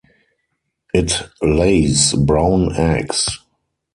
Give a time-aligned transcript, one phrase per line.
[0.95, 1.13] It
[1.43, 3.27] lays brown eggs.